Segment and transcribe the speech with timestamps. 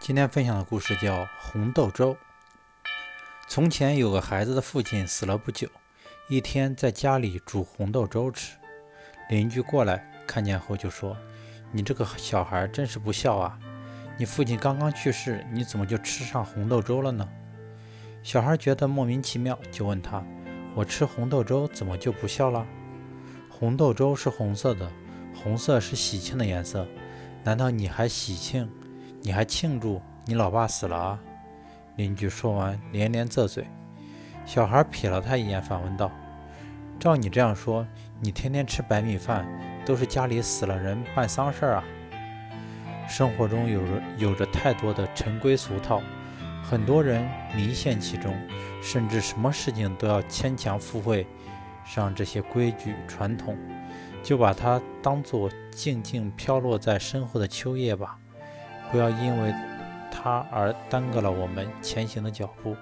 [0.00, 2.14] 今天分享的故事叫《红豆粥》。
[3.48, 5.68] 从前有个孩子的父亲死了不久，
[6.28, 8.56] 一天在家里煮红豆粥吃，
[9.28, 11.16] 邻居过来看见后就说
[11.72, 13.58] ：“你这个小孩真是不孝啊！
[14.16, 17.28] 你父亲刚刚去世，你怎么就吃上红豆粥了呢？”
[18.22, 20.24] 小孩觉得莫名其妙，就问他
[20.74, 22.64] ：“我吃红豆粥怎么就不孝了？
[23.50, 24.90] 红豆粥是红色的，
[25.34, 26.86] 红色是喜庆的颜色，
[27.44, 28.70] 难道你还喜庆？”
[29.20, 31.18] 你还庆祝你老爸死了啊？
[31.96, 33.66] 邻居说完连连啧嘴。
[34.46, 36.10] 小孩瞥了他一眼，反问道
[36.98, 37.86] ：“照你这样说，
[38.20, 39.46] 你天天吃白米饭，
[39.84, 41.84] 都是家里死了人办丧事儿啊？”
[43.08, 46.00] 生活中有着有着太多的陈规俗套，
[46.62, 48.34] 很多人迷陷其中，
[48.80, 51.26] 甚至什么事情都要牵强附会
[51.84, 53.56] 上这些规矩传统，
[54.22, 58.18] 就把它当做静静飘落在身后的秋叶吧。
[58.90, 59.54] 不要因为
[60.10, 62.76] 它而耽搁了我们前行的脚步。